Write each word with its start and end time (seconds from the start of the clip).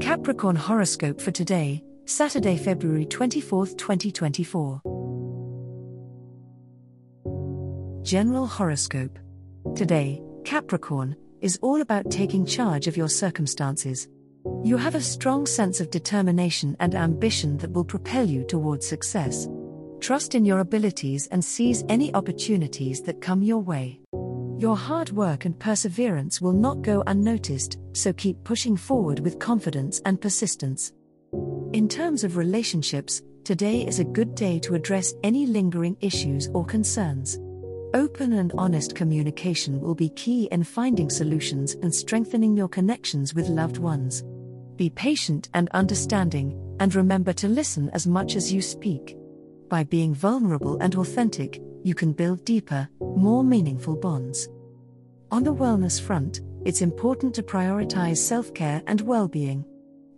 Capricorn 0.00 0.56
horoscope 0.56 1.22
for 1.22 1.30
today, 1.30 1.82
Saturday, 2.04 2.58
February 2.58 3.06
24, 3.06 3.68
2024. 3.68 4.82
General 8.02 8.46
horoscope. 8.46 9.18
Today, 9.74 10.22
Capricorn, 10.44 11.16
is 11.40 11.58
all 11.62 11.80
about 11.80 12.10
taking 12.10 12.44
charge 12.44 12.88
of 12.88 12.96
your 12.98 13.08
circumstances. 13.08 14.06
You 14.62 14.76
have 14.76 14.94
a 14.94 15.00
strong 15.00 15.46
sense 15.46 15.80
of 15.80 15.90
determination 15.90 16.76
and 16.78 16.94
ambition 16.94 17.56
that 17.58 17.72
will 17.72 17.84
propel 17.84 18.26
you 18.26 18.44
towards 18.44 18.86
success. 18.86 19.48
Trust 20.00 20.34
in 20.34 20.44
your 20.44 20.58
abilities 20.58 21.26
and 21.28 21.42
seize 21.42 21.84
any 21.88 22.12
opportunities 22.12 23.00
that 23.04 23.22
come 23.22 23.42
your 23.42 23.60
way. 23.60 24.00
Your 24.58 24.74
hard 24.74 25.10
work 25.10 25.44
and 25.44 25.58
perseverance 25.58 26.40
will 26.40 26.54
not 26.54 26.80
go 26.80 27.02
unnoticed, 27.06 27.78
so 27.92 28.10
keep 28.14 28.42
pushing 28.42 28.74
forward 28.74 29.20
with 29.20 29.38
confidence 29.38 30.00
and 30.06 30.18
persistence. 30.18 30.94
In 31.74 31.90
terms 31.90 32.24
of 32.24 32.38
relationships, 32.38 33.20
today 33.44 33.86
is 33.86 33.98
a 33.98 34.04
good 34.04 34.34
day 34.34 34.58
to 34.60 34.74
address 34.74 35.12
any 35.22 35.44
lingering 35.44 35.94
issues 36.00 36.48
or 36.54 36.64
concerns. 36.64 37.38
Open 37.92 38.32
and 38.32 38.50
honest 38.56 38.94
communication 38.94 39.78
will 39.78 39.94
be 39.94 40.08
key 40.08 40.48
in 40.50 40.64
finding 40.64 41.10
solutions 41.10 41.74
and 41.82 41.94
strengthening 41.94 42.56
your 42.56 42.68
connections 42.68 43.34
with 43.34 43.48
loved 43.48 43.76
ones. 43.76 44.24
Be 44.76 44.88
patient 44.88 45.50
and 45.52 45.68
understanding, 45.74 46.58
and 46.80 46.94
remember 46.94 47.34
to 47.34 47.46
listen 47.46 47.90
as 47.90 48.06
much 48.06 48.36
as 48.36 48.50
you 48.50 48.62
speak. 48.62 49.18
By 49.68 49.82
being 49.82 50.14
vulnerable 50.14 50.78
and 50.80 50.94
authentic, 50.94 51.60
you 51.82 51.94
can 51.94 52.12
build 52.12 52.44
deeper, 52.44 52.88
more 53.00 53.42
meaningful 53.42 53.96
bonds. 53.96 54.48
On 55.32 55.42
the 55.42 55.54
wellness 55.54 56.00
front, 56.00 56.40
it's 56.64 56.82
important 56.82 57.34
to 57.34 57.42
prioritize 57.42 58.18
self 58.18 58.54
care 58.54 58.82
and 58.86 59.00
well 59.00 59.26
being. 59.26 59.64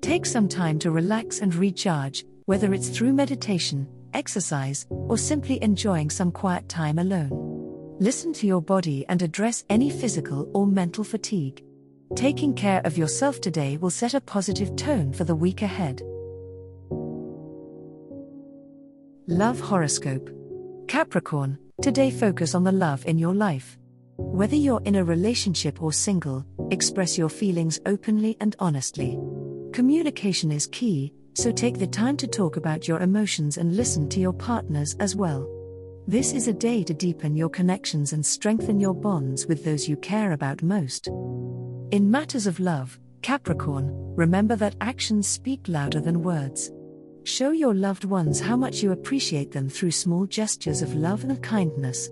Take 0.03 0.27
some 0.27 0.49
time 0.49 0.79
to 0.81 0.91
relax 0.91 1.41
and 1.41 1.55
recharge, 1.55 2.25
whether 2.45 2.75
it's 2.75 2.91
through 2.91 3.15
meditation, 3.15 3.89
exercise, 4.13 4.87
or 4.91 5.17
simply 5.17 5.63
enjoying 5.63 6.11
some 6.11 6.31
quiet 6.31 6.69
time 6.69 6.99
alone. 6.99 7.97
Listen 8.01 8.33
to 8.35 8.47
your 8.47 8.63
body 8.63 9.07
and 9.09 9.23
address 9.23 9.65
any 9.71 9.91
physical 9.91 10.51
or 10.55 10.67
mental 10.67 11.05
fatigue. 11.05 11.65
Taking 12.15 12.55
care 12.55 12.81
of 12.85 12.97
yourself 12.97 13.41
today 13.41 13.77
will 13.77 13.91
set 13.91 14.15
a 14.15 14.21
positive 14.21 14.77
tone 14.77 15.13
for 15.13 15.25
the 15.25 15.35
week 15.35 15.63
ahead. 15.63 16.03
Love 19.31 19.61
Horoscope 19.61 20.31
Capricorn, 20.89 21.59
today 21.83 22.11
focus 22.11 22.55
on 22.55 22.65
the 22.65 22.73
love 22.73 23.05
in 23.05 23.19
your 23.19 23.35
life. 23.35 23.77
Whether 24.17 24.57
you're 24.57 24.81
in 24.87 24.95
a 24.95 25.05
relationship 25.05 25.83
or 25.83 25.93
single, 25.93 26.47
express 26.70 27.19
your 27.19 27.29
feelings 27.29 27.79
openly 27.85 28.39
and 28.41 28.57
honestly. 28.59 29.19
Communication 29.75 30.51
is 30.51 30.67
key, 30.67 31.12
so 31.35 31.53
take 31.53 31.79
the 31.79 31.87
time 31.87 32.17
to 32.17 32.27
talk 32.27 32.57
about 32.57 32.89
your 32.89 33.01
emotions 33.01 33.59
and 33.59 33.77
listen 33.77 34.08
to 34.08 34.19
your 34.19 34.33
partners 34.33 34.97
as 34.98 35.14
well. 35.14 35.47
This 36.07 36.33
is 36.33 36.48
a 36.48 36.55
day 36.55 36.83
to 36.85 36.95
deepen 36.95 37.36
your 37.36 37.51
connections 37.51 38.14
and 38.14 38.25
strengthen 38.25 38.81
your 38.81 38.95
bonds 38.95 39.45
with 39.45 39.63
those 39.63 39.86
you 39.86 39.98
care 39.98 40.33
about 40.33 40.63
most. 40.63 41.08
In 41.91 42.11
matters 42.11 42.47
of 42.47 42.61
love, 42.61 42.98
Capricorn, 43.20 43.91
remember 44.17 44.57
that 44.57 44.77
actions 44.81 45.29
speak 45.29 45.69
louder 45.69 46.01
than 46.01 46.23
words. 46.23 46.73
Show 47.28 47.50
your 47.50 47.74
loved 47.74 48.05
ones 48.05 48.40
how 48.40 48.56
much 48.56 48.83
you 48.83 48.92
appreciate 48.92 49.52
them 49.52 49.68
through 49.68 49.90
small 49.90 50.24
gestures 50.24 50.80
of 50.80 50.94
love 50.94 51.24
and 51.24 51.42
kindness. 51.42 52.08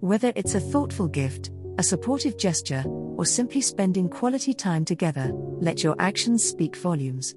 Whether 0.00 0.32
it's 0.34 0.56
a 0.56 0.60
thoughtful 0.60 1.06
gift, 1.06 1.52
a 1.78 1.84
supportive 1.84 2.36
gesture, 2.36 2.82
or 2.84 3.24
simply 3.24 3.60
spending 3.60 4.08
quality 4.08 4.52
time 4.52 4.84
together, 4.84 5.30
let 5.32 5.84
your 5.84 5.94
actions 6.00 6.42
speak 6.42 6.74
volumes. 6.74 7.36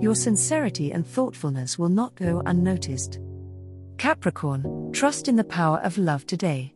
Your 0.00 0.14
sincerity 0.14 0.92
and 0.92 1.04
thoughtfulness 1.04 1.80
will 1.80 1.88
not 1.88 2.14
go 2.14 2.44
unnoticed. 2.46 3.18
Capricorn, 3.96 4.92
trust 4.92 5.26
in 5.26 5.34
the 5.34 5.42
power 5.42 5.78
of 5.78 5.98
love 5.98 6.26
today. 6.26 6.74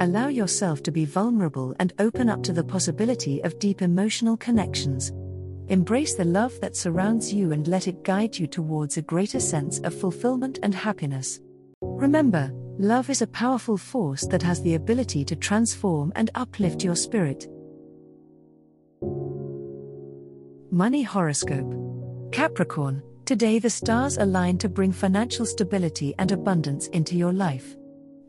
Allow 0.00 0.28
yourself 0.28 0.82
to 0.82 0.92
be 0.92 1.06
vulnerable 1.06 1.74
and 1.80 1.94
open 1.98 2.28
up 2.28 2.42
to 2.42 2.52
the 2.52 2.64
possibility 2.64 3.42
of 3.44 3.58
deep 3.58 3.80
emotional 3.80 4.36
connections. 4.36 5.10
Embrace 5.70 6.14
the 6.14 6.24
love 6.24 6.58
that 6.62 6.74
surrounds 6.74 7.30
you 7.30 7.52
and 7.52 7.68
let 7.68 7.88
it 7.88 8.02
guide 8.02 8.38
you 8.38 8.46
towards 8.46 8.96
a 8.96 9.02
greater 9.02 9.38
sense 9.38 9.80
of 9.80 9.92
fulfillment 9.94 10.58
and 10.62 10.74
happiness. 10.74 11.40
Remember, 11.82 12.50
love 12.78 13.10
is 13.10 13.20
a 13.20 13.26
powerful 13.26 13.76
force 13.76 14.26
that 14.28 14.40
has 14.40 14.62
the 14.62 14.76
ability 14.76 15.26
to 15.26 15.36
transform 15.36 16.10
and 16.16 16.30
uplift 16.34 16.82
your 16.82 16.96
spirit. 16.96 17.48
Money 20.70 21.02
Horoscope 21.02 21.74
Capricorn, 22.32 23.02
today 23.26 23.58
the 23.58 23.68
stars 23.68 24.16
align 24.16 24.56
to 24.58 24.70
bring 24.70 24.90
financial 24.90 25.44
stability 25.44 26.14
and 26.18 26.32
abundance 26.32 26.86
into 26.88 27.14
your 27.14 27.34
life. 27.34 27.76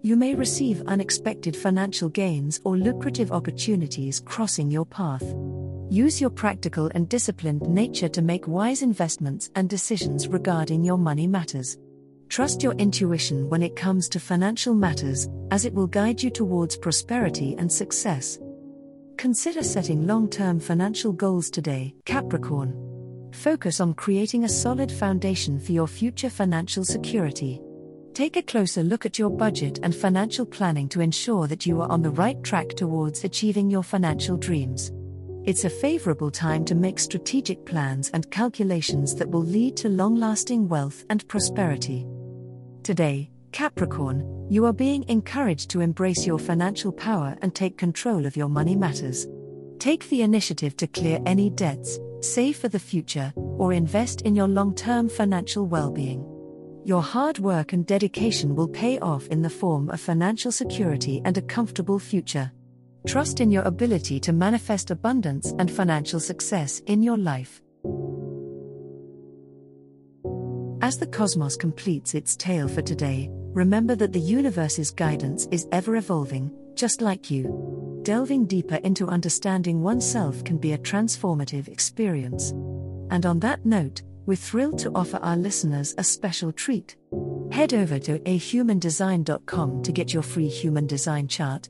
You 0.01 0.17
may 0.17 0.35
receive 0.35 0.81
unexpected 0.87 1.55
financial 1.55 2.09
gains 2.09 2.59
or 2.65 2.75
lucrative 2.75 3.31
opportunities 3.31 4.19
crossing 4.19 4.69
your 4.69 4.85
path. 4.85 5.23
Use 5.89 6.21
your 6.21 6.29
practical 6.29 6.91
and 6.93 7.09
disciplined 7.09 7.63
nature 7.63 8.09
to 8.09 8.21
make 8.21 8.47
wise 8.47 8.83
investments 8.83 9.49
and 9.55 9.67
decisions 9.67 10.27
regarding 10.27 10.83
your 10.83 10.99
money 10.99 11.25
matters. 11.25 11.79
Trust 12.29 12.61
your 12.61 12.73
intuition 12.73 13.49
when 13.49 13.63
it 13.63 13.75
comes 13.75 14.07
to 14.09 14.19
financial 14.19 14.75
matters, 14.75 15.27
as 15.49 15.65
it 15.65 15.73
will 15.73 15.87
guide 15.87 16.21
you 16.21 16.29
towards 16.29 16.77
prosperity 16.77 17.55
and 17.57 17.71
success. 17.71 18.37
Consider 19.17 19.63
setting 19.63 20.05
long 20.05 20.29
term 20.29 20.59
financial 20.59 21.11
goals 21.11 21.49
today, 21.49 21.95
Capricorn. 22.05 23.31
Focus 23.33 23.79
on 23.79 23.95
creating 23.95 24.43
a 24.43 24.49
solid 24.49 24.91
foundation 24.91 25.59
for 25.59 25.71
your 25.71 25.87
future 25.87 26.29
financial 26.29 26.85
security. 26.85 27.63
Take 28.13 28.37
a 28.37 28.43
closer 28.43 28.83
look 28.83 29.07
at 29.07 29.17
your 29.17 29.31
budget 29.31 29.79
and 29.81 29.95
financial 29.95 30.45
planning 30.45 30.87
to 30.89 31.01
ensure 31.01 31.47
that 31.47 31.65
you 31.65 31.81
are 31.81 31.89
on 31.89 32.03
the 32.03 32.11
right 32.11 32.41
track 32.43 32.69
towards 32.69 33.23
achieving 33.23 33.71
your 33.71 33.83
financial 33.83 34.37
dreams. 34.37 34.91
It's 35.45 35.63
a 35.63 35.69
favorable 35.69 36.29
time 36.29 36.65
to 36.65 36.75
make 36.75 36.99
strategic 36.99 37.65
plans 37.65 38.09
and 38.13 38.29
calculations 38.29 39.15
that 39.15 39.29
will 39.29 39.43
lead 39.43 39.77
to 39.77 39.89
long 39.89 40.15
lasting 40.15 40.67
wealth 40.67 41.05
and 41.09 41.27
prosperity. 41.27 42.05
Today, 42.83 43.31
Capricorn, 43.53 44.47
you 44.49 44.65
are 44.65 44.73
being 44.73 45.07
encouraged 45.07 45.69
to 45.71 45.79
embrace 45.79 46.27
your 46.27 46.39
financial 46.39 46.91
power 46.91 47.37
and 47.41 47.55
take 47.55 47.77
control 47.77 48.25
of 48.25 48.35
your 48.35 48.49
money 48.49 48.75
matters. 48.75 49.27
Take 49.79 50.07
the 50.09 50.23
initiative 50.23 50.75
to 50.77 50.87
clear 50.87 51.19
any 51.25 51.49
debts, 51.49 51.99
save 52.19 52.57
for 52.57 52.67
the 52.67 52.77
future, 52.77 53.31
or 53.35 53.71
invest 53.71 54.21
in 54.23 54.35
your 54.35 54.47
long 54.47 54.75
term 54.75 55.07
financial 55.07 55.65
well 55.65 55.89
being. 55.89 56.21
Your 56.83 57.01
hard 57.01 57.39
work 57.39 57.71
and 57.71 57.85
dedication 57.85 58.55
will 58.55 58.67
pay 58.67 58.99
off 58.99 59.25
in 59.27 59.41
the 59.41 59.49
form 59.49 59.89
of 59.89 60.01
financial 60.01 60.51
security 60.51 61.21
and 61.23 61.37
a 61.37 61.41
comfortable 61.41 61.97
future. 61.97 62.51
Trust 63.07 63.39
in 63.39 63.49
your 63.49 63.63
ability 63.63 64.19
to 64.21 64.33
manifest 64.33 64.91
abundance 64.91 65.53
and 65.57 65.71
financial 65.71 66.19
success 66.19 66.81
in 66.85 67.01
your 67.01 67.17
life. 67.17 67.61
As 70.81 70.97
the 70.97 71.07
cosmos 71.07 71.55
completes 71.55 72.13
its 72.13 72.35
tale 72.35 72.67
for 72.67 72.81
today, 72.81 73.29
remember 73.31 73.95
that 73.95 74.11
the 74.11 74.19
universe's 74.19 74.91
guidance 74.91 75.47
is 75.51 75.67
ever 75.71 75.95
evolving, 75.95 76.51
just 76.75 77.01
like 77.01 77.31
you. 77.31 78.01
Delving 78.03 78.45
deeper 78.45 78.75
into 78.75 79.07
understanding 79.07 79.81
oneself 79.81 80.43
can 80.43 80.57
be 80.57 80.73
a 80.73 80.77
transformative 80.77 81.67
experience. 81.67 82.51
And 83.11 83.25
on 83.25 83.39
that 83.39 83.65
note, 83.65 84.01
we're 84.25 84.35
thrilled 84.35 84.79
to 84.79 84.91
offer 84.93 85.17
our 85.17 85.37
listeners 85.37 85.95
a 85.97 86.03
special 86.03 86.51
treat. 86.51 86.95
Head 87.51 87.73
over 87.73 87.97
to 87.99 88.19
ahumandesign.com 88.19 89.83
to 89.83 89.91
get 89.91 90.13
your 90.13 90.23
free 90.23 90.47
human 90.47 90.85
design 90.85 91.27
chart 91.27 91.69